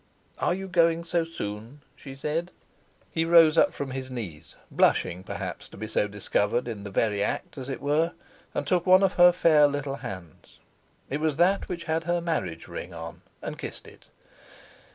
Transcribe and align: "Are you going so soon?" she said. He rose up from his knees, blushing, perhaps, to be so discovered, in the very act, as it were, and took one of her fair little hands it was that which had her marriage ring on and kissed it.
"Are 0.39 0.55
you 0.55 0.67
going 0.67 1.03
so 1.03 1.23
soon?" 1.23 1.83
she 1.95 2.15
said. 2.15 2.49
He 3.11 3.23
rose 3.23 3.55
up 3.55 3.71
from 3.71 3.91
his 3.91 4.09
knees, 4.09 4.55
blushing, 4.71 5.21
perhaps, 5.23 5.69
to 5.69 5.77
be 5.77 5.85
so 5.87 6.07
discovered, 6.07 6.67
in 6.67 6.83
the 6.83 6.89
very 6.89 7.23
act, 7.23 7.55
as 7.55 7.69
it 7.69 7.79
were, 7.81 8.13
and 8.55 8.65
took 8.65 8.87
one 8.87 9.03
of 9.03 9.13
her 9.17 9.31
fair 9.31 9.67
little 9.67 9.97
hands 9.97 10.59
it 11.11 11.19
was 11.19 11.37
that 11.37 11.69
which 11.69 11.83
had 11.83 12.05
her 12.05 12.19
marriage 12.19 12.67
ring 12.67 12.95
on 12.95 13.21
and 13.43 13.59
kissed 13.59 13.85
it. 13.87 14.05